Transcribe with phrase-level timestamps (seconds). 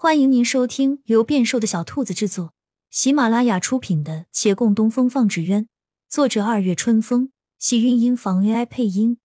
[0.00, 2.54] 欢迎您收听由变瘦的小兔子制作、
[2.88, 5.64] 喜马拉雅出品的《且共东风放纸鸢》，
[6.08, 9.18] 作者二月春风，喜韵音房 AI 配音。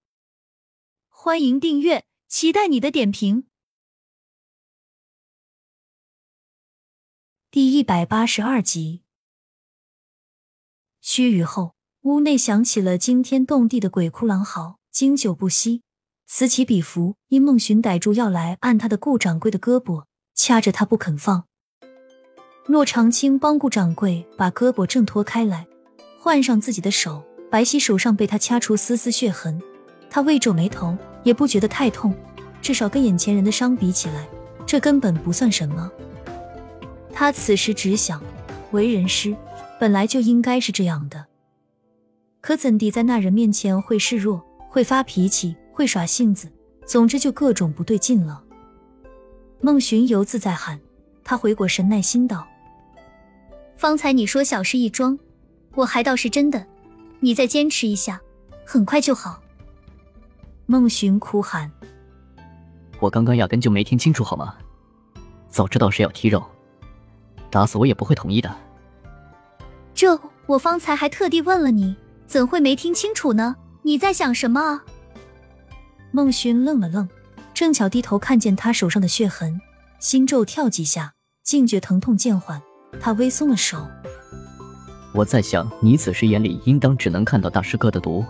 [1.10, 3.46] 欢迎订阅，期待你的点评。
[7.52, 9.04] 第一百八十二集。
[11.00, 15.84] 须臾后，屋内响起了惊天动地的鬼哭狼嚎，经久不息，
[16.26, 17.16] 此起彼伏。
[17.28, 20.06] 因孟寻逮住要来按他的顾掌柜的胳膊。
[20.36, 21.46] 掐着他不肯放，
[22.66, 25.68] 骆长青帮顾掌柜把胳膊挣脱开来，
[26.20, 29.62] 换上自己的手，白皙手上被他掐出丝丝血痕。
[30.10, 32.14] 他微皱眉头，也不觉得太痛，
[32.62, 34.28] 至少跟眼前人的伤比起来，
[34.66, 35.92] 这根本不算什么。
[37.12, 38.22] 他此时只想，
[38.72, 39.36] 为人师
[39.80, 41.26] 本来就应该是这样的，
[42.42, 46.52] 可怎地在那人面前会示弱，会发脾气，会耍性子，
[46.86, 48.44] 总之就各种不对劲了。
[49.66, 50.78] 孟寻犹自在喊，
[51.24, 52.46] 他回过神，耐心道
[53.78, 55.18] ：“方才你说小事一桩，
[55.74, 56.68] 我还倒是真的。
[57.22, 58.20] 你再坚持一下，
[58.66, 59.42] 很快就好。”
[60.68, 61.72] 孟寻哭喊
[63.00, 64.54] ：“我刚刚压根就没听清楚，好吗？
[65.48, 66.44] 早知道是要踢肉，
[67.50, 68.54] 打死我也不会同意的。”
[69.96, 71.96] 这我方才还特地问了你，
[72.28, 73.56] 怎会没听清楚呢？
[73.84, 74.84] 你在想什么啊？
[76.12, 77.08] 孟寻愣了愣。
[77.54, 79.62] 正巧低头看见他手上的血痕，
[80.00, 82.62] 心骤跳几下，竟觉疼痛渐缓。
[83.00, 83.88] 他微松了手。
[85.14, 88.26] 我在想，你此时眼里应当只能看到大师哥的毒，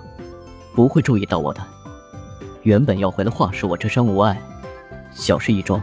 [0.76, 1.66] 不会注意到我的。
[2.64, 4.42] 原本要回的话是我这伤无碍，
[5.14, 5.82] 小事一桩，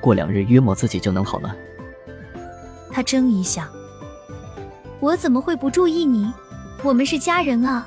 [0.00, 1.54] 过两日约莫自己就能好了。
[2.90, 3.70] 他怔一下，
[4.98, 6.32] 我怎么会不注意你？
[6.82, 7.86] 我们是家人啊。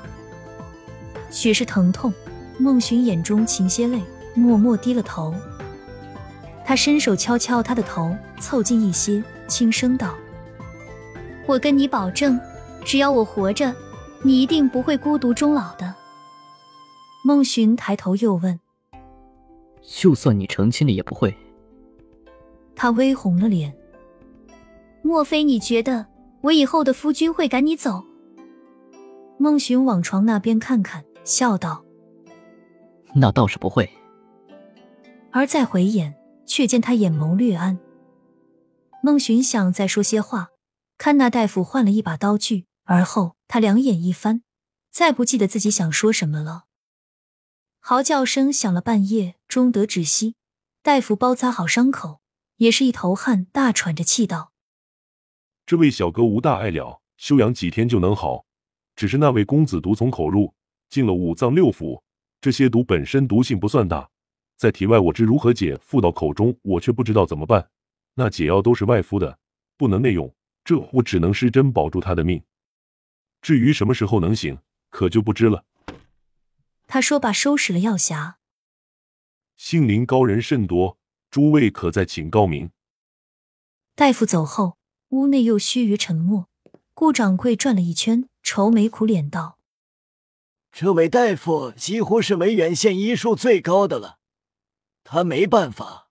[1.30, 2.12] 许是疼痛，
[2.58, 4.02] 孟寻眼中噙些泪。
[4.34, 5.32] 默默低了头，
[6.64, 10.14] 他伸手敲敲他的头，凑近一些，轻声道
[11.46, 12.38] ：“我跟你保证，
[12.84, 13.74] 只要我活着，
[14.22, 15.94] 你一定不会孤独终老的。”
[17.24, 18.58] 孟寻抬头又问
[19.80, 21.34] ：“就算你成亲了，也不会？”
[22.76, 23.72] 他微红了脸。
[25.02, 26.06] 莫非你觉得
[26.40, 28.04] 我以后的夫君会赶你走？
[29.38, 31.84] 孟寻往床那边看看，笑道
[33.14, 33.88] ：“那倒是不会。”
[35.36, 36.14] 而再回眼，
[36.46, 37.76] 却见他眼眸略暗。
[39.02, 40.50] 孟寻想再说些话，
[40.96, 44.44] 看那大夫换了一把刀具，而后他两眼一翻，
[44.92, 46.66] 再不记得自己想说什么了。
[47.80, 50.36] 嚎叫声响了半夜，终得止息。
[50.84, 52.20] 大夫包扎好伤口，
[52.58, 54.52] 也是一头汗，大喘着气道
[55.66, 58.44] ：“这位小哥无大碍了，休养几天就能好。
[58.94, 60.54] 只是那位公子毒从口入，
[60.88, 62.00] 进了五脏六腑，
[62.40, 64.08] 这些毒本身毒性不算大。”
[64.56, 67.70] 在体外我知如何解，附到口中我却不知道怎么办。
[68.14, 69.38] 那解药都是外敷的，
[69.76, 70.32] 不能内用，
[70.64, 72.42] 这我只能施针保住他的命。
[73.42, 74.58] 至于什么时候能醒，
[74.90, 75.64] 可就不知了。
[76.86, 78.34] 他说罢，收拾了药匣。
[79.56, 80.98] 杏林高人甚多，
[81.30, 82.70] 诸位可再请高明。
[83.94, 84.78] 大夫走后，
[85.10, 86.48] 屋内又须臾沉默。
[86.94, 89.58] 顾掌柜转了一圈，愁眉苦脸道
[90.70, 94.18] ：“这位大夫几乎是梅远县医术最高的了。”
[95.04, 96.08] 他没办法，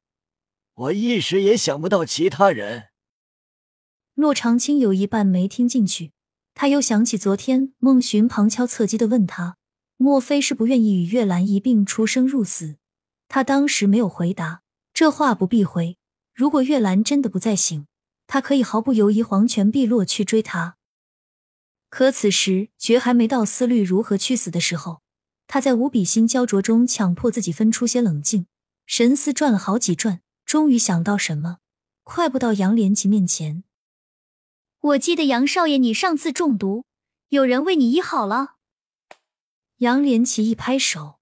[0.76, 2.90] 我一时也想不到其他人。
[4.14, 6.12] 骆长青有一半没听进去，
[6.54, 9.58] 他又想起昨天孟寻旁敲侧击的问他，
[9.98, 12.78] 莫非是不愿意与月兰一并出生入死？
[13.28, 14.62] 他当时没有回答，
[14.94, 15.98] 这话不必回。
[16.36, 17.88] 如果月兰真的不再醒，
[18.28, 20.78] 他可以毫不犹豫黄泉碧落去追她。
[21.90, 25.02] 可此时绝还没到思虑如何去死的时候，
[25.48, 28.46] 他在无比心焦灼中强迫自己分出些冷静。
[28.85, 31.59] 神思转了好几转，终于想到什么，
[32.03, 33.63] 快步到杨连奇面前。
[34.79, 36.85] 我记得杨少爷，你上次中毒，
[37.29, 38.57] 有人为你医好了。
[39.77, 41.19] 杨连奇一拍手：“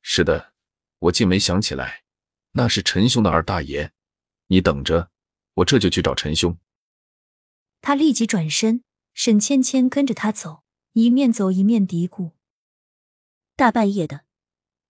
[0.00, 0.54] 是的，
[1.00, 2.04] 我竟没想起来，
[2.52, 3.92] 那是陈兄的二大爷。
[4.46, 5.10] 你等着，
[5.54, 6.58] 我这就去找陈兄。”
[7.80, 8.82] 他立即转身，
[9.14, 12.32] 沈芊芊跟着他走，一面走一面嘀咕
[13.54, 14.22] ：“大半夜的。”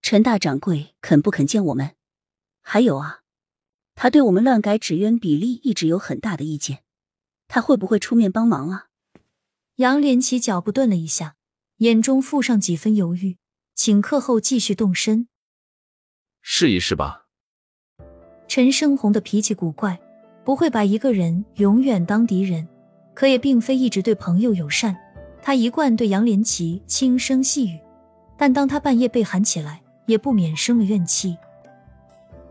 [0.03, 1.95] 陈大掌柜肯不肯见我们？
[2.63, 3.21] 还有啊，
[3.95, 6.83] 他对我们乱改纸鸢比例一直有很大的意见，
[7.47, 8.87] 他会不会出面帮忙啊？
[9.77, 11.37] 杨连起脚步顿了一下，
[11.79, 13.39] 眼中附上几分犹豫，
[13.75, 15.29] 请客后继续动身。
[16.43, 17.27] 试一试吧。
[18.47, 20.01] 陈生红的脾气古怪，
[20.45, 22.67] 不会把一个人永远当敌人，
[23.15, 24.97] 可也并非一直对朋友友善。
[25.43, 27.79] 他一贯对杨连奇轻声细语，
[28.37, 29.83] 但当他半夜被喊起来。
[30.09, 31.37] 也不免生了怨气。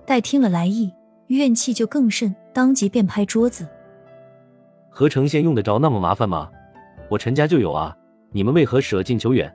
[0.06, 0.94] 待听了来意，
[1.28, 3.68] 怨气就更甚，当即便拍桌子。
[4.90, 6.50] 合成线用得着那么麻烦吗？
[7.10, 7.96] 我陈家就有啊，
[8.32, 9.54] 你们为何舍近求远？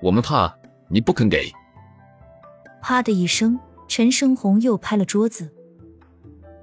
[0.00, 0.54] 我们怕
[0.88, 1.50] 你不肯给。
[2.80, 3.58] 啪的一声，
[3.88, 5.50] 陈生红又拍了桌子。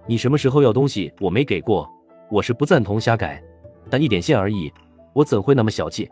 [0.06, 1.90] 你什么时候要东西，我没给过。
[2.30, 3.44] 我是不赞同瞎改，
[3.90, 4.72] 但一点线而已，
[5.14, 6.10] 我怎会那么小气？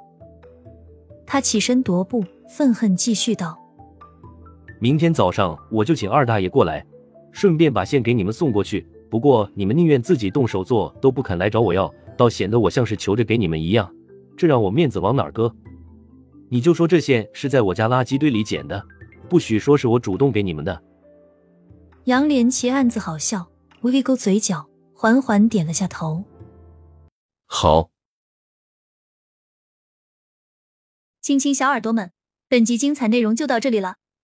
[1.26, 3.58] 他起身踱步，愤恨继续道
[4.82, 6.84] ：“明天早上我就请二大爷过来，
[7.32, 8.84] 顺便把线给你们送过去。
[9.12, 13.94] 不过你们宁愿自己动手做，都不肯来找我要，倒显得我像是求着给你们一样，
[14.36, 15.54] 这让我面子往哪儿搁？
[16.50, 18.84] 你就说这线是在我家垃圾堆里捡的，
[19.30, 20.82] 不许说是我主动给你们的。”
[22.06, 23.52] 杨连奇暗自好笑，
[23.82, 24.68] 微微勾嘴角。
[24.96, 26.24] 缓缓点了下头。
[27.48, 27.90] 好，
[31.22, 32.12] 亲亲小耳朵们，
[32.48, 33.96] 本集精彩内容就到这里了，